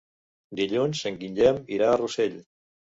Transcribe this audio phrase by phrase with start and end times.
[0.59, 2.45] Dilluns en Guillem irà a Rossell.